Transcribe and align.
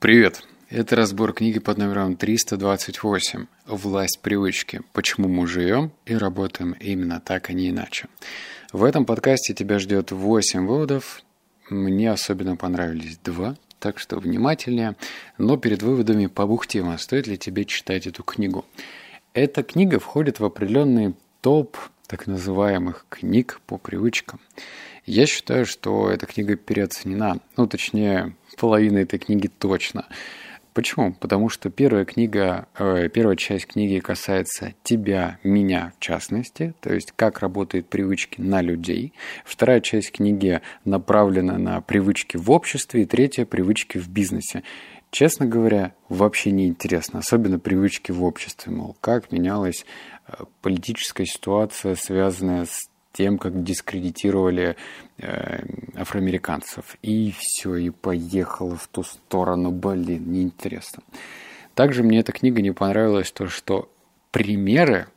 Привет! 0.00 0.44
Это 0.70 0.96
разбор 0.96 1.34
книги 1.34 1.58
под 1.58 1.76
номером 1.76 2.16
328 2.16 3.44
«Власть 3.66 4.18
привычки. 4.22 4.80
Почему 4.94 5.28
мы 5.28 5.46
живем 5.46 5.92
и 6.06 6.14
работаем 6.14 6.74
именно 6.80 7.20
так, 7.20 7.50
а 7.50 7.52
не 7.52 7.68
иначе». 7.68 8.08
В 8.72 8.84
этом 8.84 9.04
подкасте 9.04 9.52
тебя 9.52 9.78
ждет 9.78 10.10
8 10.10 10.66
выводов. 10.66 11.20
Мне 11.68 12.10
особенно 12.10 12.56
понравились 12.56 13.18
два, 13.22 13.58
так 13.78 13.98
что 13.98 14.18
внимательнее. 14.18 14.96
Но 15.36 15.58
перед 15.58 15.82
выводами 15.82 16.28
побухтимо, 16.28 16.96
стоит 16.96 17.26
ли 17.26 17.36
тебе 17.36 17.66
читать 17.66 18.06
эту 18.06 18.22
книгу. 18.22 18.64
Эта 19.34 19.62
книга 19.62 19.98
входит 19.98 20.40
в 20.40 20.46
определенный 20.46 21.14
топ 21.42 21.76
так 22.06 22.26
называемых 22.26 23.04
книг 23.10 23.60
по 23.66 23.76
привычкам. 23.76 24.40
Я 25.04 25.26
считаю, 25.26 25.66
что 25.66 26.10
эта 26.10 26.24
книга 26.24 26.56
переоценена. 26.56 27.40
Ну, 27.58 27.66
точнее, 27.66 28.34
половина 28.60 28.98
этой 28.98 29.18
книги 29.18 29.48
точно. 29.48 30.04
Почему? 30.74 31.14
Потому 31.14 31.48
что 31.48 31.70
первая 31.70 32.04
книга, 32.04 32.68
э, 32.78 33.08
первая 33.08 33.36
часть 33.36 33.66
книги 33.66 33.98
касается 33.98 34.74
тебя, 34.84 35.38
меня 35.42 35.92
в 35.96 36.00
частности, 36.00 36.74
то 36.80 36.92
есть 36.92 37.12
как 37.16 37.40
работают 37.40 37.88
привычки 37.88 38.40
на 38.40 38.60
людей. 38.60 39.14
Вторая 39.44 39.80
часть 39.80 40.12
книги 40.12 40.60
направлена 40.84 41.58
на 41.58 41.80
привычки 41.80 42.36
в 42.36 42.50
обществе, 42.50 43.02
и 43.02 43.06
третья– 43.06 43.44
привычки 43.46 43.98
в 43.98 44.08
бизнесе. 44.08 44.62
Честно 45.10 45.46
говоря, 45.46 45.94
вообще 46.08 46.52
не 46.52 46.68
интересно, 46.68 47.18
особенно 47.18 47.58
привычки 47.58 48.12
в 48.12 48.22
обществе, 48.22 48.70
мол, 48.72 48.96
как 49.00 49.32
менялась 49.32 49.86
э, 50.28 50.44
политическая 50.60 51.24
ситуация, 51.24 51.96
связанная 51.96 52.66
с 52.66 52.89
тем, 53.12 53.38
как 53.38 53.62
дискредитировали 53.62 54.76
э, 55.18 55.64
афроамериканцев. 55.96 56.96
И 57.02 57.32
все, 57.36 57.76
и 57.76 57.90
поехало 57.90 58.76
в 58.76 58.86
ту 58.88 59.02
сторону, 59.02 59.70
блин, 59.70 60.30
неинтересно. 60.30 61.02
Также 61.74 62.02
мне 62.02 62.20
эта 62.20 62.32
книга 62.32 62.62
не 62.62 62.72
понравилась 62.72 63.32
то, 63.32 63.48
что 63.48 63.90
примеры, 64.30 65.08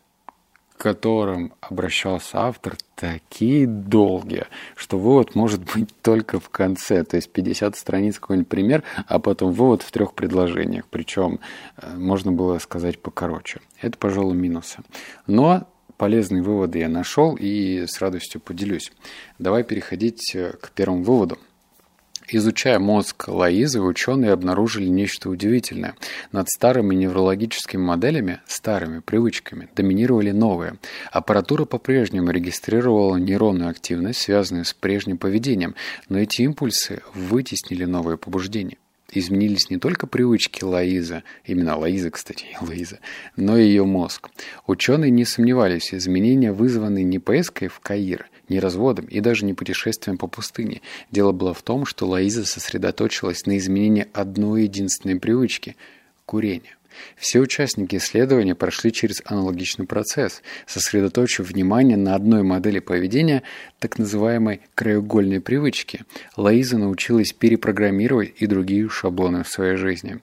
к 0.75 0.81
которым 0.81 1.53
обращался 1.61 2.39
автор, 2.39 2.75
такие 2.95 3.67
долгие, 3.67 4.47
что 4.75 4.97
вывод 4.97 5.35
может 5.35 5.61
быть 5.73 5.89
только 6.01 6.39
в 6.39 6.49
конце. 6.49 7.03
То 7.03 7.17
есть 7.17 7.31
50 7.31 7.75
страниц 7.75 8.19
какой-нибудь 8.19 8.49
пример, 8.49 8.83
а 9.07 9.19
потом 9.19 9.51
вывод 9.51 9.81
в 9.81 9.91
трех 9.91 10.13
предложениях. 10.13 10.85
Причем 10.89 11.39
э, 11.77 11.95
можно 11.95 12.31
было 12.31 12.57
сказать 12.59 12.99
покороче. 12.99 13.59
Это, 13.81 13.97
пожалуй, 13.97 14.35
минусы. 14.35 14.79
Но 15.27 15.67
полезные 15.97 16.43
выводы 16.43 16.79
я 16.79 16.89
нашел 16.89 17.35
и 17.35 17.85
с 17.87 17.99
радостью 18.01 18.41
поделюсь. 18.41 18.91
Давай 19.39 19.63
переходить 19.63 20.35
э, 20.35 20.53
к 20.59 20.71
первому 20.71 21.03
выводу. 21.03 21.37
Изучая 22.29 22.79
мозг 22.79 23.27
Лоизы, 23.27 23.81
ученые 23.81 24.31
обнаружили 24.31 24.87
нечто 24.87 25.29
удивительное. 25.29 25.95
Над 26.31 26.47
старыми 26.49 26.95
неврологическими 26.95 27.81
моделями, 27.81 28.39
старыми 28.47 28.99
привычками, 28.99 29.69
доминировали 29.75 30.31
новые. 30.31 30.77
Аппаратура 31.11 31.65
по-прежнему 31.65 32.31
регистрировала 32.31 33.17
нейронную 33.17 33.69
активность, 33.69 34.21
связанную 34.21 34.65
с 34.65 34.73
прежним 34.73 35.17
поведением, 35.17 35.75
но 36.07 36.17
эти 36.17 36.41
импульсы 36.43 37.01
вытеснили 37.13 37.85
новые 37.85 38.17
побуждения 38.17 38.77
изменились 39.19 39.69
не 39.69 39.77
только 39.77 40.07
привычки 40.07 40.63
Лоизы, 40.63 41.23
именно 41.45 41.77
Лоизы, 41.77 42.09
кстати, 42.09 42.45
Лоиза, 42.61 42.99
но 43.35 43.57
и 43.57 43.65
ее 43.65 43.85
мозг. 43.85 44.29
Ученые 44.67 45.11
не 45.11 45.25
сомневались, 45.25 45.93
изменения 45.93 46.51
вызваны 46.51 47.03
не 47.03 47.19
поездкой 47.19 47.67
в 47.67 47.79
Каир, 47.79 48.29
не 48.49 48.59
разводом 48.59 49.05
и 49.05 49.19
даже 49.19 49.45
не 49.45 49.53
путешествием 49.53 50.17
по 50.17 50.27
пустыне. 50.27 50.81
Дело 51.11 51.31
было 51.31 51.53
в 51.53 51.61
том, 51.61 51.85
что 51.85 52.07
Лоиза 52.07 52.45
сосредоточилась 52.45 53.45
на 53.45 53.57
изменении 53.57 54.07
одной 54.13 54.63
единственной 54.63 55.19
привычки– 55.19 55.75
курения. 56.25 56.77
Все 57.17 57.39
участники 57.39 57.95
исследования 57.95 58.55
прошли 58.55 58.91
через 58.91 59.21
аналогичный 59.25 59.85
процесс, 59.85 60.41
сосредоточив 60.65 61.47
внимание 61.47 61.97
на 61.97 62.15
одной 62.15 62.43
модели 62.43 62.79
поведения, 62.79 63.43
так 63.79 63.97
называемой 63.97 64.61
краеугольной 64.75 65.41
привычки. 65.41 66.01
Лоиза 66.37 66.77
научилась 66.77 67.33
перепрограммировать 67.33 68.33
и 68.37 68.47
другие 68.47 68.89
шаблоны 68.89 69.43
в 69.43 69.49
своей 69.49 69.75
жизни. 69.75 70.21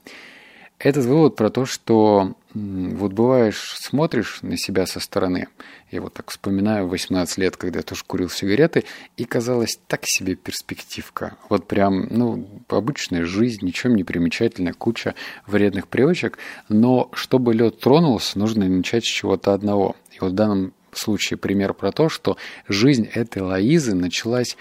Этот 0.83 1.05
вывод 1.05 1.35
про 1.35 1.51
то, 1.51 1.65
что 1.65 2.33
вот 2.55 3.13
бываешь, 3.13 3.75
смотришь 3.77 4.39
на 4.41 4.57
себя 4.57 4.87
со 4.87 4.99
стороны. 4.99 5.47
Я 5.91 6.01
вот 6.01 6.15
так 6.15 6.31
вспоминаю 6.31 6.87
18 6.87 7.37
лет, 7.37 7.55
когда 7.55 7.79
я 7.79 7.83
тоже 7.83 8.03
курил 8.05 8.29
сигареты, 8.29 8.85
и 9.15 9.25
казалось 9.25 9.79
так 9.87 10.01
себе 10.05 10.33
перспективка. 10.33 11.37
Вот 11.49 11.67
прям, 11.67 12.07
ну, 12.09 12.47
обычная 12.67 13.25
жизнь, 13.25 13.63
ничем 13.63 13.95
не 13.95 14.03
примечательная, 14.03 14.73
куча 14.73 15.13
вредных 15.45 15.87
привычек. 15.87 16.39
Но 16.67 17.11
чтобы 17.13 17.53
лед 17.53 17.79
тронулся, 17.79 18.39
нужно 18.39 18.67
начать 18.67 19.05
с 19.05 19.07
чего-то 19.07 19.53
одного. 19.53 19.95
И 20.11 20.19
вот 20.19 20.31
в 20.31 20.35
данном 20.35 20.73
случае 20.93 21.37
пример 21.37 21.75
про 21.75 21.91
то, 21.91 22.09
что 22.09 22.37
жизнь 22.67 23.07
этой 23.13 23.43
Лоизы 23.43 23.93
началась 23.93 24.57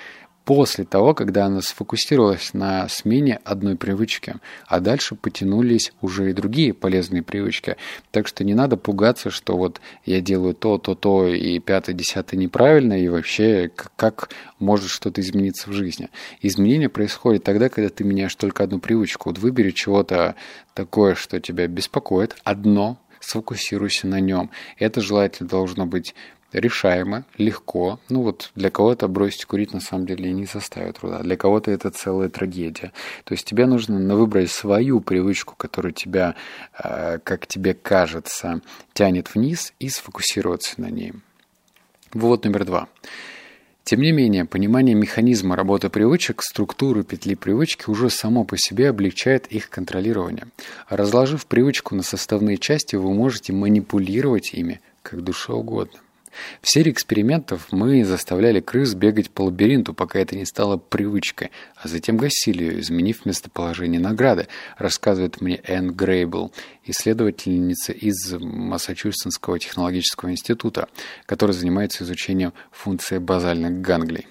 после 0.50 0.84
того, 0.84 1.14
когда 1.14 1.46
она 1.46 1.62
сфокусировалась 1.62 2.54
на 2.54 2.88
смене 2.88 3.38
одной 3.44 3.76
привычки, 3.76 4.34
а 4.66 4.80
дальше 4.80 5.14
потянулись 5.14 5.92
уже 6.00 6.30
и 6.30 6.32
другие 6.32 6.74
полезные 6.74 7.22
привычки. 7.22 7.76
Так 8.10 8.26
что 8.26 8.42
не 8.42 8.54
надо 8.54 8.76
пугаться, 8.76 9.30
что 9.30 9.56
вот 9.56 9.80
я 10.04 10.20
делаю 10.20 10.54
то, 10.54 10.76
то, 10.78 10.96
то 10.96 11.28
и 11.28 11.60
пятое, 11.60 11.94
десятое 11.94 12.36
неправильно, 12.36 13.00
и 13.00 13.06
вообще 13.06 13.70
как 13.94 14.30
может 14.58 14.90
что-то 14.90 15.20
измениться 15.20 15.70
в 15.70 15.72
жизни. 15.72 16.08
Изменение 16.42 16.88
происходит 16.88 17.44
тогда, 17.44 17.68
когда 17.68 17.88
ты 17.88 18.02
меняешь 18.02 18.34
только 18.34 18.64
одну 18.64 18.80
привычку. 18.80 19.28
Вот 19.28 19.38
выбери 19.38 19.70
чего-то 19.70 20.34
такое, 20.74 21.14
что 21.14 21.38
тебя 21.38 21.68
беспокоит, 21.68 22.34
одно, 22.42 22.98
сфокусируйся 23.20 24.08
на 24.08 24.18
нем. 24.18 24.50
Это 24.80 25.00
желательно 25.00 25.48
должно 25.48 25.86
быть 25.86 26.12
решаемо, 26.52 27.24
легко. 27.38 28.00
Ну 28.08 28.22
вот 28.22 28.50
для 28.54 28.70
кого-то 28.70 29.08
бросить 29.08 29.44
курить 29.44 29.72
на 29.72 29.80
самом 29.80 30.06
деле 30.06 30.32
не 30.32 30.46
составит 30.46 30.98
труда, 30.98 31.20
для 31.20 31.36
кого-то 31.36 31.70
это 31.70 31.90
целая 31.90 32.28
трагедия. 32.28 32.92
То 33.24 33.32
есть 33.32 33.44
тебе 33.44 33.66
нужно 33.66 34.16
выбрать 34.16 34.50
свою 34.50 35.00
привычку, 35.00 35.54
которая 35.56 35.92
тебя, 35.92 36.34
э, 36.82 37.18
как 37.22 37.46
тебе 37.46 37.74
кажется, 37.74 38.60
тянет 38.92 39.34
вниз 39.34 39.72
и 39.78 39.88
сфокусироваться 39.88 40.80
на 40.80 40.90
ней. 40.90 41.12
Вывод 42.12 42.44
номер 42.44 42.64
два. 42.64 42.88
Тем 43.84 44.02
не 44.02 44.12
менее, 44.12 44.44
понимание 44.44 44.94
механизма 44.94 45.56
работы 45.56 45.88
привычек, 45.88 46.42
структуры 46.42 47.02
петли 47.02 47.34
привычки 47.34 47.88
уже 47.88 48.10
само 48.10 48.44
по 48.44 48.56
себе 48.56 48.90
облегчает 48.90 49.46
их 49.48 49.68
контролирование. 49.68 50.46
Разложив 50.88 51.46
привычку 51.46 51.94
на 51.94 52.02
составные 52.02 52.58
части, 52.58 52.96
вы 52.96 53.12
можете 53.12 53.52
манипулировать 53.52 54.54
ими 54.54 54.80
как 55.02 55.22
душе 55.22 55.52
угодно. 55.52 55.98
В 56.62 56.68
серии 56.68 56.92
экспериментов 56.92 57.68
мы 57.72 58.04
заставляли 58.04 58.60
крыс 58.60 58.94
бегать 58.94 59.30
по 59.30 59.42
лабиринту, 59.42 59.94
пока 59.94 60.18
это 60.18 60.36
не 60.36 60.44
стало 60.44 60.76
привычкой, 60.76 61.50
а 61.76 61.88
затем 61.88 62.16
гасили 62.16 62.64
ее, 62.64 62.80
изменив 62.80 63.26
местоположение 63.26 64.00
награды, 64.00 64.48
рассказывает 64.78 65.40
мне 65.40 65.60
Энн 65.64 65.92
Грейбл, 65.92 66.52
исследовательница 66.84 67.92
из 67.92 68.32
Массачусетского 68.32 69.58
технологического 69.58 70.30
института, 70.30 70.88
которая 71.26 71.56
занимается 71.56 72.04
изучением 72.04 72.52
функции 72.70 73.18
базальных 73.18 73.80
ганглий. 73.80 74.26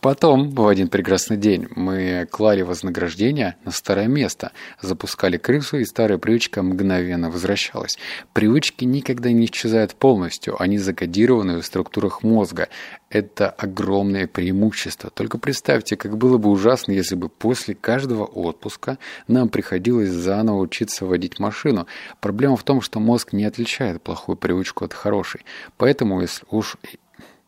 Потом, 0.00 0.50
в 0.50 0.68
один 0.68 0.86
прекрасный 0.88 1.36
день, 1.36 1.66
мы 1.74 2.24
клали 2.30 2.62
вознаграждение 2.62 3.56
на 3.64 3.72
старое 3.72 4.06
место, 4.06 4.52
запускали 4.80 5.38
крысу, 5.38 5.78
и 5.78 5.84
старая 5.84 6.18
привычка 6.18 6.62
мгновенно 6.62 7.30
возвращалась. 7.30 7.98
Привычки 8.32 8.84
никогда 8.84 9.32
не 9.32 9.46
исчезают 9.46 9.96
полностью, 9.96 10.60
они 10.62 10.78
закодированы 10.78 11.60
в 11.60 11.66
структурах 11.66 12.22
мозга. 12.22 12.68
Это 13.10 13.50
огромное 13.50 14.28
преимущество. 14.28 15.10
Только 15.10 15.36
представьте, 15.36 15.96
как 15.96 16.16
было 16.16 16.38
бы 16.38 16.48
ужасно, 16.50 16.92
если 16.92 17.16
бы 17.16 17.28
после 17.28 17.74
каждого 17.74 18.24
отпуска 18.24 18.98
нам 19.26 19.48
приходилось 19.48 20.10
заново 20.10 20.58
учиться 20.58 21.06
водить 21.06 21.40
машину. 21.40 21.88
Проблема 22.20 22.56
в 22.56 22.62
том, 22.62 22.82
что 22.82 23.00
мозг 23.00 23.32
не 23.32 23.44
отличает 23.44 24.00
плохую 24.00 24.36
привычку 24.36 24.84
от 24.84 24.92
хорошей. 24.92 25.44
Поэтому, 25.76 26.20
если 26.20 26.46
уж 26.50 26.76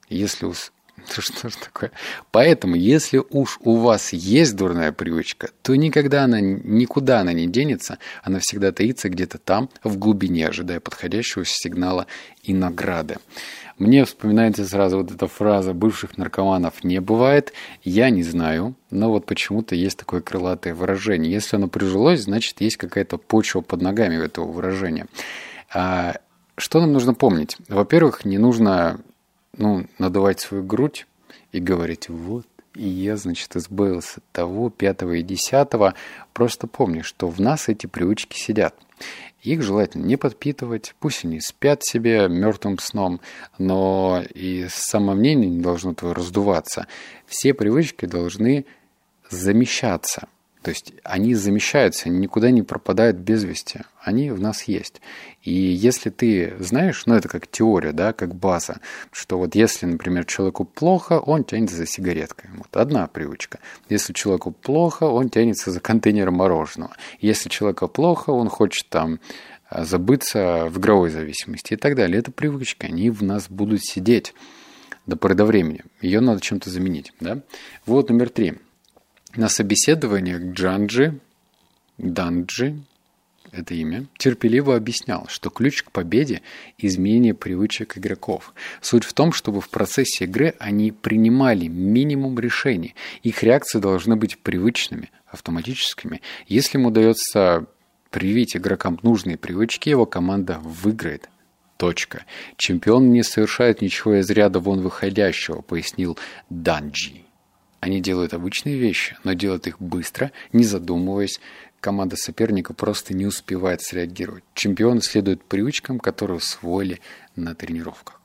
если 0.08 0.46
уж 0.46 0.72
что 1.08 1.48
ж 1.48 1.54
такое? 1.54 1.92
Поэтому, 2.30 2.76
если 2.76 3.22
уж 3.30 3.58
у 3.62 3.76
вас 3.76 4.12
есть 4.12 4.56
дурная 4.56 4.92
привычка, 4.92 5.50
то 5.62 5.74
никогда 5.74 6.24
она, 6.24 6.40
никуда 6.40 7.20
она 7.20 7.32
не 7.32 7.46
денется, 7.46 7.98
она 8.22 8.38
всегда 8.40 8.72
таится 8.72 9.08
где-то 9.08 9.38
там, 9.38 9.68
в 9.84 9.98
глубине, 9.98 10.48
ожидая 10.48 10.80
подходящего 10.80 11.44
сигнала 11.44 12.06
и 12.42 12.52
награды. 12.52 13.18
Мне 13.78 14.04
вспоминается 14.04 14.66
сразу 14.66 14.98
вот 14.98 15.10
эта 15.10 15.26
фраза 15.26 15.72
«бывших 15.72 16.18
наркоманов 16.18 16.84
не 16.84 17.00
бывает», 17.00 17.54
я 17.82 18.10
не 18.10 18.22
знаю, 18.22 18.74
но 18.90 19.08
вот 19.10 19.24
почему-то 19.24 19.74
есть 19.74 19.96
такое 19.96 20.20
крылатое 20.20 20.74
выражение. 20.74 21.32
Если 21.32 21.56
оно 21.56 21.66
прижилось, 21.66 22.20
значит, 22.20 22.60
есть 22.60 22.76
какая-то 22.76 23.16
почва 23.16 23.62
под 23.62 23.80
ногами 23.80 24.18
у 24.18 24.22
этого 24.22 24.44
выражения. 24.52 25.06
А 25.72 26.16
что 26.58 26.80
нам 26.80 26.92
нужно 26.92 27.14
помнить? 27.14 27.56
Во-первых, 27.68 28.26
не 28.26 28.36
нужно 28.36 29.00
ну, 29.60 29.86
надувать 29.98 30.40
свою 30.40 30.64
грудь 30.64 31.06
и 31.52 31.60
говорить, 31.60 32.08
вот, 32.08 32.46
и 32.74 32.88
я, 32.88 33.16
значит, 33.16 33.54
избавился 33.56 34.18
от 34.18 34.24
того, 34.32 34.70
пятого 34.70 35.12
и 35.14 35.22
десятого. 35.22 35.94
Просто 36.32 36.66
помни, 36.66 37.02
что 37.02 37.28
в 37.28 37.40
нас 37.40 37.68
эти 37.68 37.86
привычки 37.86 38.38
сидят. 38.38 38.74
Их 39.42 39.62
желательно 39.62 40.04
не 40.04 40.16
подпитывать, 40.16 40.94
пусть 40.98 41.24
они 41.24 41.40
спят 41.40 41.82
себе 41.84 42.28
мертвым 42.28 42.78
сном, 42.78 43.20
но 43.58 44.22
и 44.34 44.66
самомнение 44.70 45.50
не 45.50 45.60
должно 45.60 45.94
твое 45.94 46.14
раздуваться. 46.14 46.86
Все 47.26 47.54
привычки 47.54 48.06
должны 48.06 48.64
замещаться– 49.28 50.28
то 50.62 50.70
есть 50.70 50.92
они 51.04 51.34
замещаются, 51.34 52.08
они 52.08 52.18
никуда 52.18 52.50
не 52.50 52.62
пропадают 52.62 53.16
без 53.16 53.44
вести. 53.44 53.80
Они 54.02 54.30
в 54.30 54.40
нас 54.40 54.64
есть. 54.64 55.00
И 55.42 55.52
если 55.52 56.10
ты 56.10 56.54
знаешь, 56.58 57.04
ну 57.06 57.14
это 57.14 57.28
как 57.28 57.46
теория, 57.46 57.92
да, 57.92 58.12
как 58.12 58.34
база, 58.34 58.80
что 59.10 59.38
вот 59.38 59.54
если, 59.54 59.86
например, 59.86 60.26
человеку 60.26 60.66
плохо, 60.66 61.18
он 61.18 61.44
тянется 61.44 61.76
за 61.76 61.86
сигареткой. 61.86 62.50
Вот 62.56 62.76
одна 62.76 63.06
привычка. 63.06 63.58
Если 63.88 64.12
человеку 64.12 64.50
плохо, 64.50 65.04
он 65.04 65.30
тянется 65.30 65.70
за 65.70 65.80
контейнером 65.80 66.34
мороженого. 66.34 66.94
Если 67.20 67.48
человеку 67.48 67.88
плохо, 67.88 68.30
он 68.30 68.50
хочет 68.50 68.86
там 68.90 69.18
а, 69.70 69.84
забыться 69.84 70.66
в 70.68 70.78
игровой 70.78 71.08
зависимости 71.08 71.72
и 71.72 71.76
так 71.76 71.96
далее. 71.96 72.18
Это 72.18 72.32
привычка, 72.32 72.86
они 72.86 73.08
в 73.08 73.22
нас 73.22 73.48
будут 73.48 73.82
сидеть 73.82 74.34
до 75.06 75.16
поры 75.16 75.34
до 75.34 75.46
времени. 75.46 75.84
Ее 76.02 76.20
надо 76.20 76.40
чем-то 76.42 76.68
заменить. 76.68 77.14
Да? 77.18 77.40
Вот 77.86 78.10
номер 78.10 78.28
три. 78.28 78.58
На 79.36 79.48
собеседованиях 79.48 80.42
Джанджи, 80.54 81.20
Данджи, 81.98 82.80
это 83.52 83.74
имя, 83.74 84.06
терпеливо 84.18 84.74
объяснял, 84.74 85.26
что 85.28 85.50
ключ 85.50 85.82
к 85.82 85.92
победе– 85.92 86.42
изменение 86.78 87.34
привычек 87.34 87.96
игроков. 87.96 88.52
Суть 88.80 89.04
в 89.04 89.12
том, 89.12 89.32
чтобы 89.32 89.60
в 89.60 89.68
процессе 89.68 90.24
игры 90.24 90.54
они 90.58 90.90
принимали 90.90 91.66
минимум 91.66 92.38
решений. 92.40 92.94
Их 93.22 93.42
реакции 93.42 93.78
должны 93.78 94.16
быть 94.16 94.38
привычными, 94.38 95.10
автоматическими. 95.26 96.22
Если 96.46 96.78
ему 96.78 96.88
удается 96.88 97.66
привить 98.10 98.56
игрокам 98.56 98.98
нужные 99.02 99.36
привычки, 99.36 99.88
его 99.88 100.06
команда 100.06 100.58
выиграет. 100.60 101.28
Точка. 101.76 102.24
Чемпион 102.56 103.10
не 103.10 103.22
совершает 103.22 103.80
ничего 103.80 104.16
из 104.16 104.28
ряда 104.28 104.58
вон 104.60 104.80
выходящего, 104.80 105.62
пояснил 105.62 106.18
Данджи. 106.50 107.22
Они 107.80 108.00
делают 108.00 108.34
обычные 108.34 108.76
вещи, 108.76 109.16
но 109.24 109.32
делают 109.32 109.66
их 109.66 109.80
быстро, 109.80 110.32
не 110.52 110.64
задумываясь. 110.64 111.40
Команда 111.80 112.16
соперника 112.16 112.74
просто 112.74 113.14
не 113.14 113.24
успевает 113.24 113.80
среагировать. 113.80 114.44
Чемпионы 114.54 115.00
следуют 115.00 115.42
привычкам, 115.42 115.98
которые 115.98 116.36
усвоили 116.36 117.00
на 117.36 117.54
тренировках. 117.54 118.20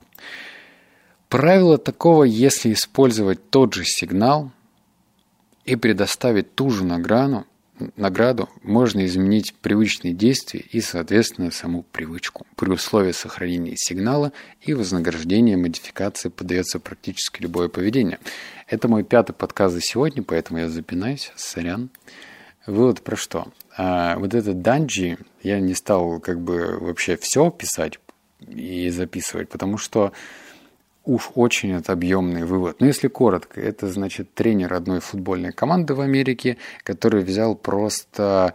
Правило 1.30 1.78
такого, 1.78 2.24
если 2.24 2.72
использовать 2.72 3.50
тот 3.50 3.72
же 3.72 3.84
сигнал 3.84 4.52
и 5.64 5.74
предоставить 5.74 6.54
ту 6.54 6.70
же 6.70 6.84
награду, 6.84 7.46
награду 7.96 8.48
можно 8.62 9.04
изменить 9.06 9.54
привычные 9.54 10.14
действия 10.14 10.60
и, 10.60 10.80
соответственно, 10.80 11.50
саму 11.50 11.82
привычку. 11.82 12.46
При 12.56 12.70
условии 12.70 13.12
сохранения 13.12 13.74
сигнала 13.76 14.32
и 14.60 14.74
вознаграждения 14.74 15.56
модификации 15.56 16.28
подается 16.28 16.80
практически 16.80 17.42
любое 17.42 17.68
поведение. 17.68 18.18
Это 18.68 18.88
мой 18.88 19.04
пятый 19.04 19.32
подкаст 19.32 19.74
за 19.74 19.80
сегодня, 19.80 20.22
поэтому 20.22 20.60
я 20.60 20.68
запинаюсь, 20.68 21.32
сорян. 21.36 21.90
Вывод 22.66 23.02
про 23.02 23.16
что? 23.16 23.48
А, 23.76 24.18
вот 24.18 24.34
этот 24.34 24.62
данджи 24.62 25.18
я 25.42 25.60
не 25.60 25.74
стал 25.74 26.18
как 26.20 26.40
бы 26.40 26.78
вообще 26.80 27.16
все 27.16 27.50
писать 27.50 28.00
и 28.40 28.90
записывать, 28.90 29.48
потому 29.48 29.78
что 29.78 30.12
уж 31.06 31.30
очень 31.34 31.72
это 31.72 31.92
объемный 31.92 32.44
вывод. 32.44 32.80
Но 32.80 32.86
если 32.86 33.08
коротко, 33.08 33.60
это 33.60 33.88
значит 33.88 34.34
тренер 34.34 34.74
одной 34.74 35.00
футбольной 35.00 35.52
команды 35.52 35.94
в 35.94 36.00
Америке, 36.00 36.58
который 36.82 37.22
взял 37.22 37.54
просто 37.54 38.54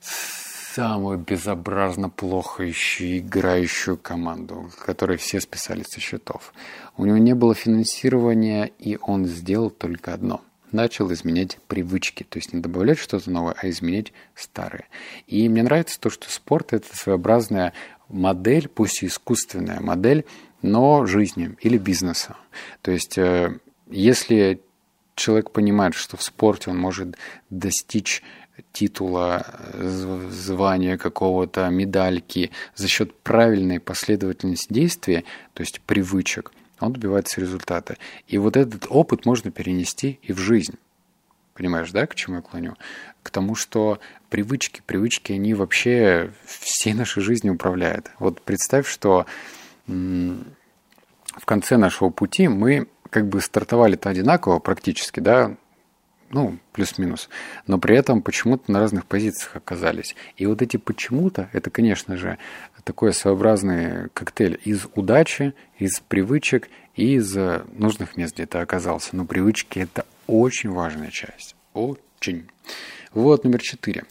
самую 0.00 1.18
безобразно 1.18 2.08
плохо 2.08 2.70
играющую 2.70 3.98
команду, 3.98 4.70
которой 4.84 5.18
все 5.18 5.40
списали 5.40 5.82
со 5.82 6.00
счетов. 6.00 6.54
У 6.96 7.04
него 7.04 7.18
не 7.18 7.34
было 7.34 7.54
финансирования, 7.54 8.70
и 8.78 8.98
он 9.02 9.26
сделал 9.26 9.70
только 9.70 10.14
одно– 10.14 10.40
начал 10.72 11.12
изменять 11.12 11.58
привычки. 11.68 12.24
То 12.24 12.38
есть 12.38 12.52
не 12.52 12.60
добавлять 12.60 12.98
что-то 12.98 13.30
новое, 13.30 13.54
а 13.58 13.68
изменять 13.68 14.12
старые. 14.34 14.86
И 15.26 15.48
мне 15.48 15.62
нравится 15.62 16.00
то, 16.00 16.10
что 16.10 16.30
спорт– 16.30 16.68
это 16.72 16.96
своеобразная 16.96 17.72
модель, 18.08 18.68
пусть 18.68 19.02
и 19.02 19.06
искусственная 19.06 19.80
модель, 19.80 20.24
но 20.62 21.06
жизни 21.06 21.56
или 21.60 21.78
бизнеса. 21.78 22.36
То 22.82 22.90
есть 22.90 23.18
э, 23.18 23.58
если 23.90 24.60
человек 25.14 25.50
понимает, 25.50 25.94
что 25.94 26.16
в 26.16 26.22
спорте 26.22 26.70
он 26.70 26.78
может 26.78 27.16
достичь 27.50 28.22
титула, 28.72 29.46
звания 30.30 30.98
какого-то, 30.98 31.68
медальки 31.68 32.50
за 32.74 32.88
счет 32.88 33.14
правильной 33.14 33.80
последовательности 33.80 34.72
действия, 34.72 35.24
то 35.54 35.62
есть 35.62 35.80
привычек, 35.80 36.52
он 36.84 36.92
добивается 36.92 37.40
результата. 37.40 37.96
И 38.26 38.38
вот 38.38 38.56
этот 38.56 38.86
опыт 38.88 39.26
можно 39.26 39.50
перенести 39.50 40.18
и 40.22 40.32
в 40.32 40.38
жизнь. 40.38 40.78
Понимаешь, 41.54 41.90
да, 41.90 42.06
к 42.06 42.14
чему 42.14 42.36
я 42.36 42.42
клоню? 42.42 42.76
К 43.22 43.30
тому, 43.30 43.54
что 43.54 44.00
привычки, 44.30 44.82
привычки, 44.86 45.32
они 45.32 45.54
вообще 45.54 46.32
всей 46.46 46.94
нашей 46.94 47.22
жизнью 47.22 47.54
управляют. 47.54 48.10
Вот 48.18 48.40
представь, 48.40 48.88
что 48.88 49.26
в 49.86 51.44
конце 51.44 51.76
нашего 51.76 52.10
пути 52.10 52.48
мы 52.48 52.88
как 53.10 53.28
бы 53.28 53.40
стартовали-то 53.40 54.08
одинаково 54.08 54.58
практически, 54.58 55.20
да, 55.20 55.56
ну, 56.32 56.58
плюс-минус, 56.72 57.28
но 57.66 57.78
при 57.78 57.96
этом 57.96 58.22
почему-то 58.22 58.72
на 58.72 58.80
разных 58.80 59.06
позициях 59.06 59.56
оказались. 59.56 60.16
И 60.36 60.46
вот 60.46 60.62
эти 60.62 60.76
почему-то, 60.76 61.48
это, 61.52 61.70
конечно 61.70 62.16
же, 62.16 62.38
такой 62.84 63.12
своеобразный 63.12 64.08
коктейль 64.10 64.60
из 64.64 64.86
удачи, 64.94 65.54
из 65.78 66.00
привычек 66.00 66.68
и 66.96 67.14
из 67.14 67.36
нужных 67.72 68.16
мест, 68.16 68.34
где 68.34 68.46
ты 68.46 68.58
оказался. 68.58 69.14
Но 69.14 69.24
привычки– 69.24 69.78
это 69.80 70.04
очень 70.26 70.70
важная 70.70 71.10
часть. 71.10 71.54
Очень. 71.74 72.48
Вот 73.12 73.44
номер 73.44 73.60
четыре. 73.60 74.04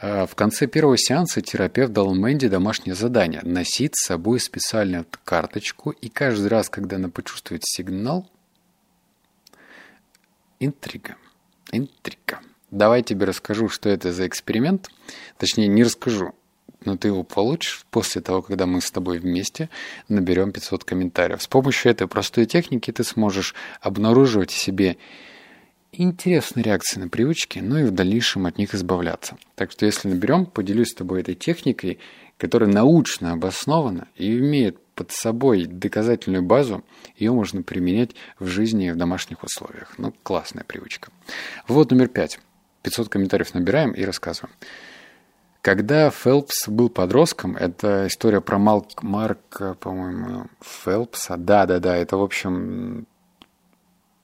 А, 0.00 0.26
в 0.26 0.34
конце 0.34 0.66
первого 0.66 0.96
сеанса 0.96 1.40
терапевт 1.40 1.92
дал 1.92 2.14
Мэнди 2.14 2.48
домашнее 2.48 2.94
задание– 2.94 3.40
носить 3.42 3.96
с 3.96 4.06
собой 4.06 4.40
специальную 4.40 5.06
карточку, 5.24 5.90
и 5.90 6.08
каждый 6.08 6.48
раз, 6.48 6.68
когда 6.68 6.96
она 6.96 7.08
почувствует 7.08 7.62
сигнал, 7.64 8.28
интрига, 10.60 11.16
интрига. 11.76 12.40
Давай 12.70 13.02
тебе 13.02 13.26
расскажу, 13.26 13.68
что 13.68 13.88
это 13.88 14.12
за 14.12 14.26
эксперимент. 14.26 14.90
Точнее, 15.38 15.68
не 15.68 15.84
расскажу, 15.84 16.34
но 16.84 16.96
ты 16.96 17.08
его 17.08 17.22
получишь 17.22 17.86
после 17.90 18.20
того, 18.20 18.42
когда 18.42 18.66
мы 18.66 18.80
с 18.80 18.90
тобой 18.90 19.18
вместе 19.18 19.70
наберем 20.08 20.52
500 20.52 20.84
комментариев. 20.84 21.42
С 21.42 21.46
помощью 21.46 21.92
этой 21.92 22.08
простой 22.08 22.46
техники 22.46 22.90
ты 22.90 23.04
сможешь 23.04 23.54
обнаруживать 23.80 24.50
в 24.50 24.58
себе 24.58 24.96
интересные 25.92 26.64
реакции 26.64 27.00
на 27.00 27.08
привычки, 27.08 27.60
но 27.60 27.78
и 27.78 27.84
в 27.84 27.90
дальнейшем 27.92 28.46
от 28.46 28.58
них 28.58 28.74
избавляться. 28.74 29.36
Так 29.54 29.70
что 29.70 29.86
если 29.86 30.08
наберем, 30.08 30.46
поделюсь 30.46 30.90
с 30.90 30.94
тобой 30.94 31.20
этой 31.20 31.34
техникой, 31.34 31.98
которая 32.38 32.70
научно 32.70 33.32
обоснована 33.32 34.08
и 34.16 34.38
имеет 34.38 34.78
под 34.94 35.10
собой 35.10 35.66
доказательную 35.66 36.42
базу, 36.42 36.84
ее 37.16 37.32
можно 37.32 37.62
применять 37.62 38.14
в 38.38 38.46
жизни 38.46 38.88
и 38.88 38.90
в 38.90 38.96
домашних 38.96 39.42
условиях. 39.42 39.94
Ну, 39.98 40.12
классная 40.22 40.64
привычка. 40.64 41.10
Вот 41.66 41.90
номер 41.90 42.08
пять. 42.08 42.38
500 42.82 43.08
комментариев 43.08 43.54
набираем 43.54 43.92
и 43.92 44.04
рассказываем. 44.04 44.54
Когда 45.62 46.10
Фелпс 46.10 46.68
был 46.68 46.90
подростком, 46.90 47.56
это 47.56 48.06
история 48.06 48.42
про 48.42 48.58
Малк, 48.58 49.02
Марка, 49.02 49.74
по-моему, 49.74 50.48
Фелпса. 50.60 51.38
Да-да-да, 51.38 51.96
это, 51.96 52.18
в 52.18 52.22
общем, 52.22 53.06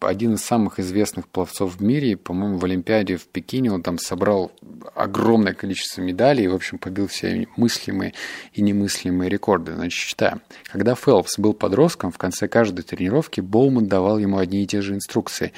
один 0.00 0.34
из 0.34 0.42
самых 0.42 0.80
известных 0.80 1.28
пловцов 1.28 1.76
в 1.76 1.82
мире, 1.82 2.16
по-моему, 2.16 2.58
в 2.58 2.64
Олимпиаде 2.64 3.16
в 3.16 3.26
Пекине 3.26 3.72
он 3.72 3.82
там 3.82 3.98
собрал 3.98 4.52
огромное 4.94 5.54
количество 5.54 6.00
медалей 6.00 6.44
и, 6.44 6.48
в 6.48 6.54
общем, 6.54 6.78
побил 6.78 7.06
все 7.06 7.46
мыслимые 7.56 8.14
и 8.52 8.62
немыслимые 8.62 9.28
рекорды. 9.28 9.74
Значит, 9.74 10.08
читаем. 10.08 10.40
Когда 10.64 10.94
Фелпс 10.94 11.38
был 11.38 11.52
подростком, 11.52 12.10
в 12.12 12.18
конце 12.18 12.48
каждой 12.48 12.82
тренировки 12.82 13.40
Боуман 13.40 13.86
давал 13.86 14.18
ему 14.18 14.38
одни 14.38 14.62
и 14.62 14.66
те 14.66 14.80
же 14.80 14.94
инструкции. 14.94 15.52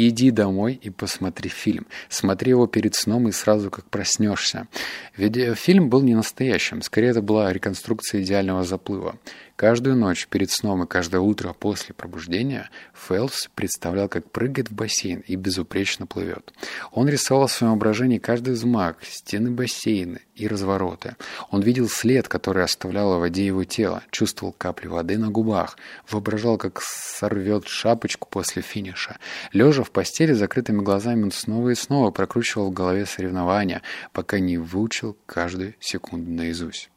«Иди 0.00 0.30
домой 0.30 0.78
и 0.80 0.90
посмотри 0.90 1.50
фильм. 1.50 1.84
Смотри 2.08 2.50
его 2.50 2.68
перед 2.68 2.94
сном 2.94 3.26
и 3.26 3.32
сразу 3.32 3.68
как 3.68 3.84
проснешься». 3.86 4.68
Ведь 5.16 5.36
э, 5.36 5.56
фильм 5.56 5.88
был 5.88 6.02
не 6.02 6.14
настоящим, 6.14 6.82
скорее 6.82 7.08
это 7.08 7.20
была 7.20 7.52
реконструкция 7.52 8.22
идеального 8.22 8.62
заплыва. 8.62 9.18
Каждую 9.56 9.96
ночь 9.96 10.28
перед 10.28 10.52
сном 10.52 10.84
и 10.84 10.86
каждое 10.86 11.20
утро 11.20 11.52
после 11.52 11.96
пробуждения 11.96 12.70
Фелпс 12.94 13.48
представлял, 13.56 14.08
как 14.08 14.30
прыгает 14.30 14.70
в 14.70 14.72
бассейн 14.72 15.18
и 15.26 15.34
безупречно 15.34 16.06
плывет. 16.06 16.52
Он 16.92 17.08
рисовал 17.08 17.48
в 17.48 17.52
своем 17.52 17.72
воображении 17.72 18.18
каждый 18.18 18.54
взмах, 18.54 19.02
стены 19.02 19.50
бассейна 19.50 20.20
и 20.38 20.46
развороты. 20.46 21.16
Он 21.50 21.60
видел 21.62 21.88
след, 21.88 22.28
который 22.28 22.64
оставляло 22.64 23.16
в 23.16 23.20
воде 23.20 23.44
его 23.44 23.64
тело, 23.64 24.02
чувствовал 24.10 24.54
капли 24.56 24.86
воды 24.86 25.18
на 25.18 25.30
губах, 25.30 25.76
воображал, 26.08 26.56
как 26.56 26.80
сорвет 26.82 27.66
шапочку 27.66 28.28
после 28.30 28.62
финиша. 28.62 29.18
Лежа 29.52 29.82
в 29.82 29.90
постели 29.90 30.32
закрытыми 30.32 30.82
глазами, 30.82 31.24
он 31.24 31.32
снова 31.32 31.70
и 31.70 31.74
снова 31.74 32.10
прокручивал 32.10 32.70
в 32.70 32.74
голове 32.74 33.06
соревнования, 33.06 33.82
пока 34.12 34.38
не 34.38 34.58
выучил 34.58 35.16
каждую 35.26 35.74
секунду 35.80 36.30
наизусть. 36.30 36.90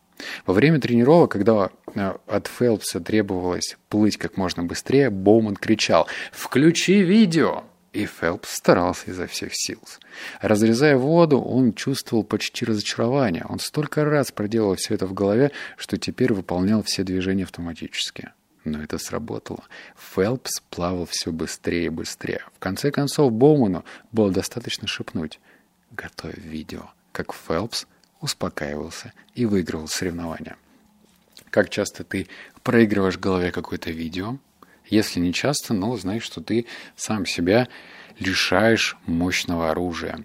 Во 0.46 0.54
время 0.54 0.80
тренировок, 0.80 1.32
когда 1.32 1.70
э, 1.96 2.14
от 2.28 2.48
Фелпса 2.48 3.00
требовалось 3.00 3.78
плыть 3.90 4.18
как 4.18 4.38
можно 4.38 4.64
быстрее, 4.64 5.10
Боуман 5.10 5.56
кричал 5.56 6.08
«Включи 6.32 7.02
видео!» 7.02 7.64
И 7.94 8.06
Фелпс 8.06 8.56
старался 8.56 9.12
изо 9.12 9.28
всех 9.28 9.52
сил. 9.54 9.82
Разрезая 10.40 10.96
воду, 10.96 11.42
он 11.42 11.74
чувствовал 11.74 12.24
почти 12.24 12.64
разочарование. 12.64 13.46
Он 13.50 13.60
столько 13.60 14.06
раз 14.06 14.32
проделал 14.32 14.76
все 14.76 14.94
это 14.94 15.06
в 15.06 15.14
голове, 15.14 15.52
что 15.76 15.98
теперь 15.98 16.32
выполнял 16.32 16.84
все 16.84 17.04
движения 17.04 17.44
автоматически. 17.44 18.32
Но 18.64 18.82
это 18.82 18.98
сработало. 18.98 19.64
Фелпс 19.98 20.62
плавал 20.70 21.06
все 21.06 21.32
быстрее 21.34 21.88
и 21.88 21.90
быстрее. 21.90 22.44
В 22.56 22.60
конце 22.60 22.92
концов, 22.92 23.34
Боуману 23.34 23.84
было 24.12 24.32
достаточно 24.32 24.88
шепнуть 24.88 25.40
«Готовь 25.92 26.38
видео», 26.38 26.92
как 27.12 27.34
Фелпс 27.34 27.88
успокаивался 28.22 29.12
и 29.36 29.46
выигрывал 29.46 29.90
соревнования. 29.90 30.56
Как 31.50 31.70
часто 31.70 32.06
ты 32.06 32.28
проигрываешь 32.64 33.18
в 33.18 33.20
голове 33.20 33.52
какое-то 33.52 33.92
видео– 33.92 34.38
если 34.88 35.20
не 35.20 35.34
часто, 35.34 35.74
но 35.74 35.96
знай, 35.98 36.20
что 36.20 36.42
ты 36.42 36.66
сам 36.96 37.26
себя 37.26 37.68
лишаешь 38.20 38.98
мощного 39.06 39.72
оружия. 39.72 40.24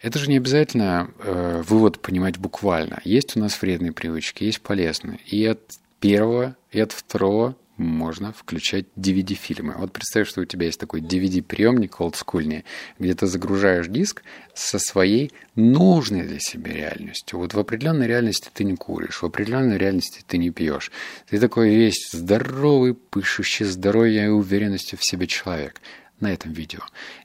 Это 0.00 0.18
же 0.18 0.28
не 0.28 0.36
обязательно 0.36 1.10
э, 1.18 1.62
вывод 1.66 2.00
понимать 2.00 2.38
буквально. 2.38 3.00
Есть 3.04 3.36
у 3.36 3.40
нас 3.40 3.60
вредные 3.60 3.92
привычки, 3.92 4.44
есть 4.44 4.60
полезные. 4.60 5.18
И 5.26 5.44
от 5.46 5.60
первого, 6.00 6.56
и 6.72 6.80
от 6.80 6.92
второго 6.92 7.56
можно 7.82 8.32
включать 8.32 8.86
DVD-фильмы. 8.96 9.74
Вот 9.76 9.92
представь, 9.92 10.28
что 10.28 10.40
у 10.40 10.44
тебя 10.44 10.66
есть 10.66 10.80
такой 10.80 11.00
DVD-приемник 11.00 12.00
олдскульный, 12.00 12.64
где 12.98 13.14
ты 13.14 13.26
загружаешь 13.26 13.88
диск 13.88 14.22
со 14.54 14.78
своей 14.78 15.32
нужной 15.54 16.22
для 16.22 16.38
себя 16.40 16.72
реальностью. 16.72 17.38
Вот 17.38 17.54
в 17.54 17.58
определенной 17.58 18.06
реальности 18.06 18.50
ты 18.52 18.64
не 18.64 18.76
куришь, 18.76 19.22
в 19.22 19.26
определенной 19.26 19.78
реальности 19.78 20.22
ты 20.26 20.38
не 20.38 20.50
пьешь. 20.50 20.90
Ты 21.28 21.38
такой 21.38 21.74
весь 21.74 22.10
здоровый, 22.12 22.94
пышущий 22.94 23.66
здоровьем 23.66 24.24
и 24.24 24.28
уверенностью 24.28 24.98
в 24.98 25.04
себе 25.04 25.26
человек 25.26 25.80
на 26.20 26.32
этом 26.32 26.52
видео. 26.52 26.80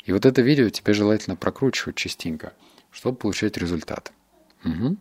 И 0.05 0.11
вот 0.11 0.25
это 0.25 0.41
видео 0.41 0.69
тебе 0.69 0.93
желательно 0.93 1.35
прокручивать 1.35 1.95
частенько, 1.95 2.53
чтобы 2.91 3.17
получать 3.17 3.57
результат. 3.57 4.11
Угу. 4.65 4.97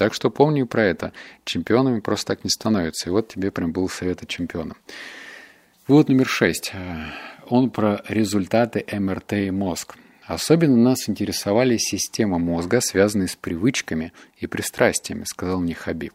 Так 0.00 0.14
что 0.14 0.30
помни 0.30 0.62
про 0.62 0.82
это. 0.84 1.12
Чемпионами 1.44 2.00
просто 2.00 2.28
так 2.28 2.42
не 2.42 2.48
становятся. 2.48 3.10
И 3.10 3.12
вот 3.12 3.28
тебе 3.28 3.50
прям 3.50 3.70
был 3.70 3.86
совет 3.90 4.22
от 4.22 4.30
чемпиона. 4.30 4.74
Вот 5.88 6.08
номер 6.08 6.26
шесть. 6.26 6.72
Он 7.50 7.68
про 7.68 8.02
результаты 8.08 8.82
МРТ 8.90 9.34
и 9.34 9.50
мозг. 9.50 9.96
Особенно 10.24 10.74
нас 10.74 11.06
интересовали 11.10 11.76
системы 11.76 12.38
мозга, 12.38 12.80
связанные 12.80 13.28
с 13.28 13.36
привычками 13.36 14.14
и 14.38 14.46
пристрастиями, 14.46 15.24
сказал 15.24 15.60
мне 15.60 15.74
Хабиб. 15.74 16.14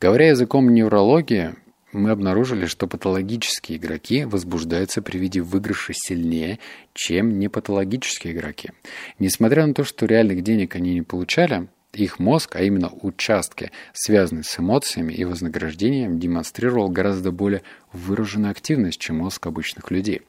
Говоря 0.00 0.28
языком 0.28 0.72
неврологии, 0.72 1.56
мы 1.90 2.10
обнаружили, 2.10 2.66
что 2.66 2.86
патологические 2.86 3.78
игроки 3.78 4.24
возбуждаются 4.24 5.02
при 5.02 5.18
виде 5.18 5.40
выигрыша 5.40 5.94
сильнее, 5.94 6.60
чем 6.94 7.40
непатологические 7.40 8.34
игроки. 8.34 8.70
Несмотря 9.18 9.66
на 9.66 9.74
то, 9.74 9.82
что 9.82 10.06
реальных 10.06 10.44
денег 10.44 10.76
они 10.76 10.94
не 10.94 11.02
получали, 11.02 11.66
их 12.04 12.18
мозг, 12.18 12.56
а 12.56 12.62
именно 12.62 12.90
участки, 13.02 13.70
связанные 13.92 14.44
с 14.44 14.58
эмоциями 14.58 15.12
и 15.12 15.24
вознаграждением, 15.24 16.18
демонстрировал 16.18 16.88
гораздо 16.88 17.32
более 17.32 17.62
выраженную 17.92 18.50
активность, 18.50 19.00
чем 19.00 19.16
мозг 19.18 19.46
обычных 19.46 19.90
людей. 19.90 20.22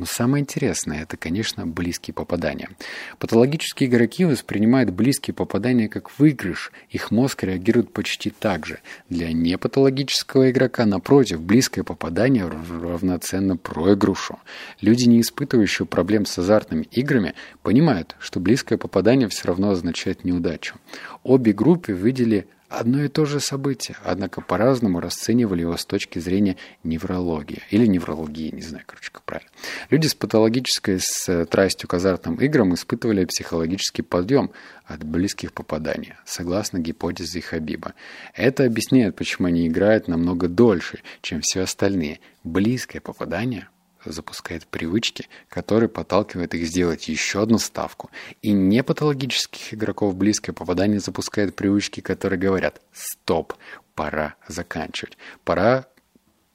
Но 0.00 0.06
самое 0.06 0.40
интересное– 0.40 1.02
это, 1.02 1.18
конечно, 1.18 1.66
близкие 1.66 2.14
попадания. 2.14 2.70
Патологические 3.18 3.90
игроки 3.90 4.24
воспринимают 4.24 4.88
близкие 4.88 5.34
попадания 5.34 5.90
как 5.90 6.18
выигрыш. 6.18 6.72
Их 6.88 7.10
мозг 7.10 7.42
реагирует 7.44 7.92
почти 7.92 8.30
так 8.30 8.64
же. 8.64 8.78
Для 9.10 9.30
непатологического 9.30 10.50
игрока, 10.50 10.86
напротив, 10.86 11.42
близкое 11.42 11.82
попадание 11.82 12.48
равноценно 12.48 13.58
проигрышу. 13.58 14.38
Люди, 14.80 15.04
не 15.04 15.20
испытывающие 15.20 15.84
проблем 15.84 16.24
с 16.24 16.38
азартными 16.38 16.84
играми, 16.92 17.34
понимают, 17.62 18.16
что 18.20 18.40
близкое 18.40 18.78
попадание 18.78 19.28
все 19.28 19.48
равно 19.48 19.68
означает 19.72 20.24
неудачу. 20.24 20.76
Обе 21.24 21.52
группы 21.52 21.92
видели 21.92 22.46
одно 22.70 23.02
и 23.02 23.08
то 23.08 23.26
же 23.26 23.40
событие, 23.40 23.96
однако 24.04 24.40
по-разному 24.40 25.00
расценивали 25.00 25.62
его 25.62 25.76
с 25.76 25.84
точки 25.84 26.18
зрения 26.20 26.56
неврологии. 26.84 27.62
Или 27.70 27.86
неврологии, 27.86 28.54
не 28.54 28.62
знаю, 28.62 28.84
короче, 28.86 29.10
как 29.12 29.22
правильно. 29.24 29.50
Люди 29.90 30.06
с 30.06 30.14
патологической 30.14 31.00
страстью 31.00 31.88
к 31.88 31.94
азартным 31.94 32.36
играм 32.36 32.72
испытывали 32.74 33.24
психологический 33.24 34.02
подъем 34.02 34.52
от 34.86 35.04
близких 35.04 35.52
попаданий, 35.52 36.14
согласно 36.24 36.78
гипотезе 36.78 37.40
Хабиба. 37.40 37.94
Это 38.34 38.64
объясняет, 38.64 39.16
почему 39.16 39.48
они 39.48 39.66
играют 39.66 40.08
намного 40.08 40.48
дольше, 40.48 41.00
чем 41.20 41.40
все 41.42 41.62
остальные. 41.62 42.20
Близкое 42.44 43.00
попадание– 43.00 43.68
запускает 44.04 44.66
привычки, 44.66 45.28
которые 45.48 45.88
подталкивают 45.88 46.54
их 46.54 46.66
сделать 46.66 47.08
еще 47.08 47.42
одну 47.42 47.58
ставку. 47.58 48.10
И 48.42 48.52
не 48.52 48.82
патологических 48.82 49.74
игроков 49.74 50.14
близкое 50.16 50.52
попадание 50.52 51.00
запускает 51.00 51.54
привычки, 51.54 52.00
которые 52.00 52.38
говорят 52.38 52.80
«стоп, 52.92 53.54
пора 53.94 54.34
заканчивать, 54.48 55.18
пора, 55.44 55.86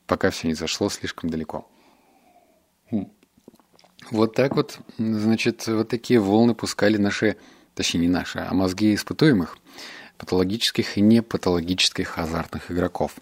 пока 0.07 0.29
все 0.29 0.47
не 0.47 0.53
зашло 0.53 0.89
слишком 0.89 1.29
далеко». 1.29 1.69
Хм. 2.91 3.11
Вот 4.11 4.35
так 4.35 4.55
вот, 4.55 4.79
значит, 4.97 5.65
вот 5.67 5.89
такие 5.89 6.19
волны 6.19 6.53
пускали 6.53 6.97
наши, 6.97 7.37
точнее 7.73 8.01
не 8.01 8.07
наши, 8.07 8.39
а 8.39 8.53
мозги 8.53 8.93
испытуемых, 8.93 9.57
патологических 10.17 10.97
и 10.97 11.01
непатологических 11.01 12.17
азартных 12.17 12.71
игроков. 12.71 13.15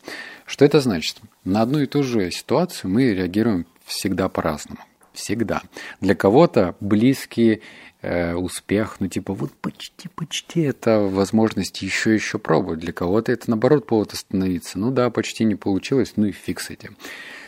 Что 0.46 0.66
это 0.66 0.80
значит? 0.82 1.18
На 1.44 1.62
одну 1.62 1.80
и 1.80 1.86
ту 1.86 2.04
же 2.04 2.30
ситуацию 2.32 2.92
мы 2.92 3.14
реагируем 3.14 3.66
всегда 3.94 4.30
по-разному. 4.30 4.82
Всегда. 5.14 5.62
Для 6.02 6.16
кого-то 6.16 6.76
близкий 6.80 7.62
э, 8.02 8.34
успех, 8.34 8.96
ну 9.00 9.08
типа 9.08 9.34
вот 9.34 9.54
почти-почти 9.54 10.62
это 10.62 11.02
возможность 11.02 11.82
еще-еще 11.82 12.40
пробовать. 12.40 12.80
Для 12.80 12.94
кого-то 12.94 13.32
это 13.32 13.50
наоборот 13.50 13.86
повод 13.86 14.14
остановиться. 14.14 14.80
Ну 14.80 14.92
да, 14.92 15.10
почти 15.10 15.44
не 15.44 15.56
получилось, 15.56 16.14
ну 16.16 16.26
и 16.26 16.32
фиг 16.32 16.60
с 16.60 16.72
этим. 16.72 16.98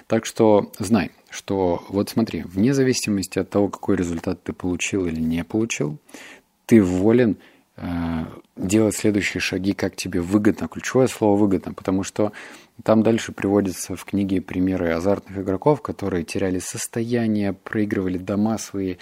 Так 0.07 0.25
что 0.25 0.71
знай, 0.77 1.11
что 1.31 1.83
вот 1.89 2.09
смотри, 2.09 2.43
вне 2.43 2.73
зависимости 2.73 3.39
от 3.39 3.49
того, 3.49 3.69
какой 3.69 3.95
результат 3.95 4.43
ты 4.43 4.53
получил 4.53 5.07
или 5.07 5.19
не 5.19 5.43
получил, 5.43 5.97
ты 6.67 6.81
волен 6.81 7.37
э, 7.77 8.25
делать 8.55 8.95
следующие 8.95 9.41
шаги, 9.41 9.73
как 9.73 9.95
тебе 9.95 10.21
выгодно. 10.21 10.67
Ключевое 10.67 11.07
слово 11.07 11.37
выгодно, 11.37 11.73
потому 11.73 12.03
что 12.03 12.31
там 12.83 13.03
дальше 13.03 13.31
приводятся 13.31 13.95
в 13.95 14.03
книге 14.03 14.41
примеры 14.41 14.91
азартных 14.91 15.37
игроков, 15.37 15.81
которые 15.81 16.25
теряли 16.25 16.59
состояние, 16.59 17.53
проигрывали 17.53 18.17
дома 18.17 18.57
свои. 18.57 18.97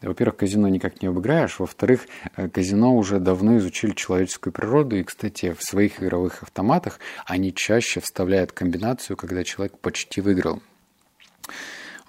Во-первых, 0.00 0.36
казино 0.36 0.68
никак 0.68 1.02
не 1.02 1.08
обыграешь. 1.08 1.58
Во-вторых, 1.58 2.06
э, 2.36 2.48
казино 2.48 2.96
уже 2.96 3.20
давно 3.20 3.58
изучили 3.58 3.92
человеческую 3.92 4.52
природу. 4.52 4.96
И, 4.96 5.02
кстати, 5.02 5.52
в 5.52 5.62
своих 5.62 6.02
игровых 6.02 6.42
автоматах 6.42 7.00
они 7.26 7.54
чаще 7.54 8.00
вставляют 8.00 8.52
комбинацию, 8.52 9.16
когда 9.16 9.44
человек 9.44 9.78
почти 9.78 10.22
выиграл. 10.22 10.62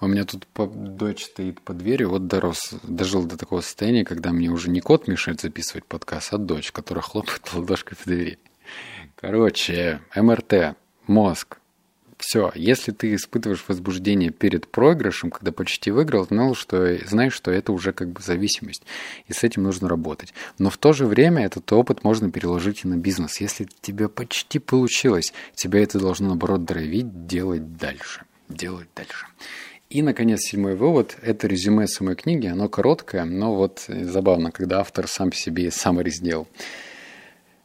У 0.00 0.06
меня 0.06 0.24
тут 0.24 0.48
дочь 0.56 1.26
стоит 1.26 1.60
под 1.60 1.76
дверью, 1.76 2.08
вот 2.08 2.26
дорос, 2.26 2.72
дожил 2.84 3.24
до 3.24 3.36
такого 3.36 3.60
состояния, 3.60 4.06
когда 4.06 4.32
мне 4.32 4.48
уже 4.48 4.70
не 4.70 4.80
кот 4.80 5.06
мешает 5.06 5.42
записывать 5.42 5.84
подкаст, 5.84 6.32
а 6.32 6.38
дочь, 6.38 6.72
которая 6.72 7.02
хлопает 7.02 7.52
ладошкой 7.52 7.98
в 8.00 8.06
двери. 8.06 8.38
Короче, 9.16 10.00
МРТ 10.16 10.76
мозг. 11.06 11.58
Все, 12.20 12.52
если 12.54 12.92
ты 12.92 13.14
испытываешь 13.14 13.64
возбуждение 13.66 14.30
перед 14.30 14.68
проигрышем, 14.68 15.30
когда 15.30 15.52
почти 15.52 15.90
выиграл, 15.90 16.26
знал, 16.26 16.54
что, 16.54 16.98
знаешь, 17.06 17.32
что 17.32 17.50
это 17.50 17.72
уже 17.72 17.92
как 17.94 18.10
бы 18.10 18.20
зависимость, 18.20 18.82
и 19.26 19.32
с 19.32 19.42
этим 19.42 19.62
нужно 19.62 19.88
работать. 19.88 20.34
Но 20.58 20.68
в 20.68 20.76
то 20.76 20.92
же 20.92 21.06
время 21.06 21.46
этот 21.46 21.72
опыт 21.72 22.04
можно 22.04 22.30
переложить 22.30 22.84
и 22.84 22.88
на 22.88 22.98
бизнес. 22.98 23.40
Если 23.40 23.66
тебе 23.80 24.10
почти 24.10 24.58
получилось, 24.58 25.32
тебя 25.54 25.82
это 25.82 25.98
должно, 25.98 26.28
наоборот, 26.28 26.64
дровить, 26.64 27.26
делать 27.26 27.78
дальше. 27.78 28.22
Делать 28.50 28.88
дальше. 28.94 29.26
И, 29.88 30.02
наконец, 30.02 30.42
седьмой 30.42 30.76
вывод– 30.76 31.16
это 31.22 31.48
резюме 31.48 31.88
самой 31.88 32.16
книги. 32.16 32.46
Оно 32.46 32.68
короткое, 32.68 33.24
но 33.24 33.54
вот 33.56 33.86
забавно, 33.88 34.52
когда 34.52 34.80
автор 34.80 35.08
сам 35.08 35.32
себе 35.32 35.70
саммари 35.70 36.10
сделал. 36.10 36.46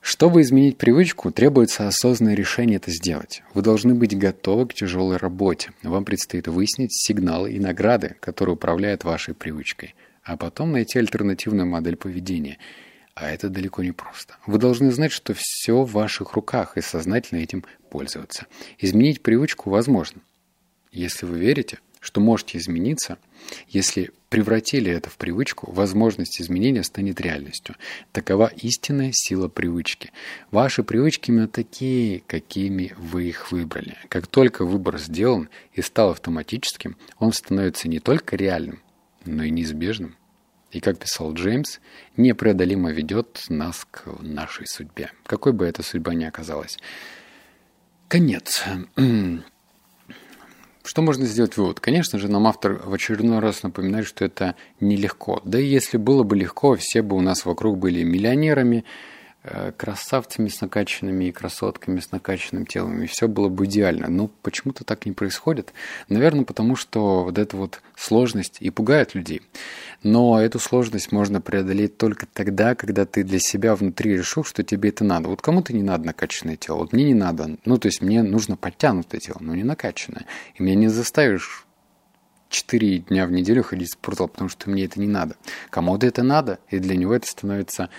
Чтобы 0.07 0.41
изменить 0.41 0.77
привычку, 0.77 1.31
требуется 1.31 1.87
осознанное 1.87 2.35
решение 2.35 2.75
это 2.75 2.91
сделать. 2.91 3.41
Вы 3.55 3.63
должны 3.63 3.95
быть 3.95 4.15
готовы 4.15 4.67
к 4.67 4.75
тяжелой 4.75 5.17
работе. 5.17 5.71
Вам 5.81 6.05
предстоит 6.05 6.47
выяснить 6.47 6.93
сигналы 6.93 7.53
и 7.53 7.59
награды, 7.59 8.15
которые 8.19 8.53
управляют 8.53 9.03
вашей 9.03 9.33
привычкой, 9.33 9.95
а 10.23 10.37
потом 10.37 10.73
найти 10.73 10.99
альтернативную 10.99 11.65
модель 11.65 11.95
поведения. 11.95 12.59
А 13.15 13.31
это 13.31 13.49
далеко 13.49 13.81
не 13.81 13.93
просто. 13.93 14.35
Вы 14.45 14.59
должны 14.59 14.91
знать, 14.91 15.11
что 15.11 15.33
все 15.35 15.81
в 15.81 15.93
ваших 15.93 16.33
руках 16.33 16.77
и 16.77 16.81
сознательно 16.81 17.39
этим 17.39 17.65
пользоваться. 17.89 18.45
Изменить 18.77 19.23
привычку 19.23 19.71
возможно. 19.71 20.21
Если 20.91 21.25
вы 21.25 21.39
верите, 21.39 21.79
что 22.05 22.21
можете 22.21 22.59
измениться, 22.59 23.17
если 23.67 24.11
превратили 24.29 24.91
это 24.91 25.09
в 25.09 25.17
привычку, 25.17 25.71
возможность 25.71 26.39
изменения 26.39 26.83
станет 26.83 27.19
реальностью. 27.19 27.75
Такова 28.11 28.51
истинная 28.61 29.09
сила 29.11 29.47
привычки. 29.47 30.11
Ваши 30.51 30.83
привычки 30.83 31.31
именно 31.31 31.47
такие, 31.47 32.21
какими 32.27 32.93
вы 32.95 33.29
их 33.29 33.51
выбрали. 33.51 33.97
Как 34.07 34.27
только 34.27 34.65
выбор 34.65 34.99
сделан 34.99 35.49
и 35.73 35.81
стал 35.81 36.11
автоматическим, 36.11 36.95
он 37.17 37.33
становится 37.33 37.87
не 37.87 37.99
только 37.99 38.35
реальным, 38.35 38.83
но 39.25 39.43
и 39.43 39.49
неизбежным. 39.49 40.15
И, 40.69 40.81
как 40.81 40.99
писал 40.99 41.33
Джеймс, 41.33 41.79
непреодолимо 42.17 42.91
ведет 42.91 43.45
нас 43.49 43.87
к 43.89 44.05
нашей 44.21 44.67
судьбе, 44.67 45.11
какой 45.25 45.53
бы 45.53 45.65
эта 45.65 45.81
судьба 45.81 46.13
ни 46.13 46.25
оказалась. 46.25 46.77
Конец. 48.07 48.63
Что 50.85 51.01
можно 51.01 51.25
сделать 51.25 51.57
вывод? 51.57 51.79
Конечно 51.79 52.19
же, 52.19 52.27
нам 52.27 52.45
автор 52.45 52.79
в 52.85 52.93
очередной 52.93 53.39
раз 53.39 53.63
напоминает, 53.63 54.05
что 54.05 54.23
это 54.23 54.55
нелегко. 54.79 55.41
Да 55.43 55.59
и 55.59 55.65
если 55.65 55.97
было 55.97 56.21
бы 56.21 56.35
легко, 56.35 56.75
все 56.75 57.01
бы 57.01 57.15
у 57.15 57.21
нас 57.21 57.43
вокруг 57.43 57.79
были 57.79 58.03
миллионерами, 58.03 58.85
красавцами 59.77 60.49
с 60.49 60.61
накачанными 60.61 61.25
и 61.25 61.31
красотками 61.31 61.99
с 61.99 62.11
накачанным 62.11 62.65
телом, 62.65 63.03
и 63.03 63.05
все 63.05 63.27
было 63.27 63.49
бы 63.49 63.65
идеально. 63.65 64.07
Но 64.07 64.27
почему-то 64.41 64.83
так 64.83 65.05
не 65.05 65.11
происходит. 65.11 65.73
Наверное, 66.09 66.45
потому 66.45 66.75
что 66.75 67.23
вот 67.23 67.37
эта 67.37 67.55
вот 67.55 67.81
сложность 67.95 68.57
и 68.59 68.69
пугает 68.69 69.15
людей. 69.15 69.41
Но 70.03 70.41
эту 70.41 70.59
сложность 70.59 71.11
можно 71.11 71.41
преодолеть 71.41 71.97
только 71.97 72.25
тогда, 72.25 72.75
когда 72.75 73.05
ты 73.05 73.23
для 73.23 73.39
себя 73.39 73.75
внутри 73.75 74.17
решил, 74.17 74.43
что 74.43 74.63
тебе 74.63 74.89
это 74.89 75.03
надо. 75.03 75.29
Вот 75.29 75.41
кому-то 75.41 75.73
не 75.73 75.83
надо 75.83 76.05
накачанное 76.05 76.55
тело, 76.55 76.77
вот 76.77 76.93
мне 76.93 77.05
не 77.05 77.13
надо. 77.13 77.57
Ну, 77.65 77.77
то 77.77 77.87
есть 77.87 78.01
мне 78.01 78.23
нужно 78.23 78.57
подтянутое 78.57 79.19
тело, 79.19 79.37
но 79.39 79.55
не 79.55 79.63
накачанное. 79.63 80.25
И 80.55 80.63
меня 80.63 80.75
не 80.75 80.87
заставишь 80.87 81.65
четыре 82.49 82.99
дня 82.99 83.25
в 83.25 83.31
неделю 83.31 83.63
ходить 83.63 83.89
в 83.89 83.93
спортзал, 83.93 84.27
потому 84.27 84.49
что 84.49 84.69
мне 84.69 84.85
это 84.85 84.99
не 84.99 85.07
надо. 85.07 85.35
Кому-то 85.69 86.07
это 86.07 86.23
надо, 86.23 86.59
и 86.69 86.79
для 86.79 86.95
него 86.95 87.13
это 87.13 87.27
становится 87.27 87.89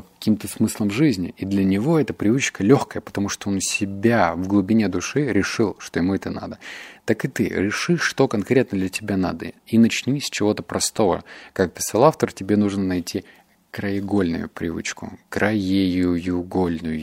каким-то 0.00 0.48
смыслом 0.48 0.90
жизни. 0.90 1.34
И 1.36 1.44
для 1.44 1.64
него 1.64 1.98
эта 1.98 2.14
привычка 2.14 2.64
легкая, 2.64 3.02
потому 3.02 3.28
что 3.28 3.50
он 3.50 3.60
себя 3.60 4.34
в 4.34 4.48
глубине 4.48 4.88
души 4.88 5.26
решил, 5.30 5.76
что 5.78 6.00
ему 6.00 6.14
это 6.14 6.30
надо. 6.30 6.58
Так 7.04 7.24
и 7.26 7.28
ты 7.28 7.48
реши, 7.48 7.98
что 7.98 8.26
конкретно 8.26 8.78
для 8.78 8.88
тебя 8.88 9.18
надо. 9.18 9.52
И 9.66 9.76
начни 9.76 10.18
с 10.18 10.30
чего-то 10.30 10.62
простого. 10.62 11.24
Как 11.52 11.74
писал 11.74 12.04
автор, 12.04 12.32
тебе 12.32 12.56
нужно 12.56 12.82
найти 12.82 13.24
краеугольную 13.70 14.48
привычку. 14.48 15.18
Краеугольную 15.28 16.98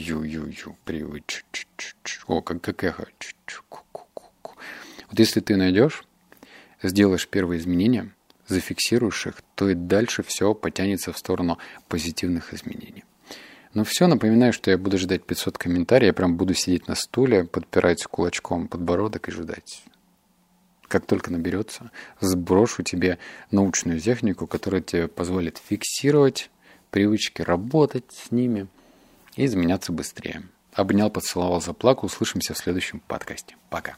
привычку. 0.83 1.45
О, 2.27 2.41
как, 2.41 2.61
как 2.61 2.83
эхо. 2.83 3.07
Вот 5.09 5.19
если 5.19 5.41
ты 5.41 5.55
найдешь, 5.57 6.03
сделаешь 6.81 7.27
первые 7.27 7.59
изменения– 7.59 8.11
зафиксируешь 8.49 9.27
их, 9.27 9.35
то 9.55 9.69
и 9.69 9.75
дальше 9.75 10.23
все 10.23 10.53
потянется 10.53 11.13
в 11.13 11.17
сторону 11.17 11.57
позитивных 11.87 12.53
изменений. 12.53 13.03
Ну 13.73 13.83
все, 13.83 14.07
напоминаю, 14.07 14.51
что 14.51 14.71
я 14.71 14.77
буду 14.77 14.97
ждать 14.97 15.23
500 15.23 15.57
комментариев, 15.57 16.07
я 16.07 16.13
прям 16.13 16.35
буду 16.35 16.53
сидеть 16.53 16.87
на 16.87 16.95
стуле, 16.95 17.43
подпирать 17.43 18.03
кулачком 18.03 18.67
подбородок 18.67 19.29
и 19.29 19.31
ждать. 19.31 19.83
Как 20.87 21.05
только 21.05 21.31
наберется, 21.31 21.91
сброшу 22.19 22.81
тебе 22.81 23.19
научную 23.51 23.99
технику, 23.99 24.47
которая 24.47 24.81
тебе 24.81 25.07
позволит 25.07 25.59
фиксировать 25.59 26.49
привычки, 26.89 27.43
работать 27.43 28.05
с 28.11 28.31
ними 28.31 28.67
и 29.35 29.45
изменяться 29.45 29.91
быстрее. 29.91 30.43
Обнял, 30.73 31.11
поцеловал, 31.11 31.61
заплакал. 31.61 32.07
Услышимся 32.07 32.53
в 32.55 32.57
следующем 32.57 33.01
подкасте. 33.01 33.55
Пока. 33.69 33.97